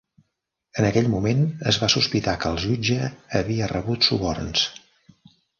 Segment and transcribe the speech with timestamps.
[0.83, 1.43] En aquell moment
[1.73, 2.97] es va sospitar que el jutge
[3.41, 4.69] havia rebut suborns.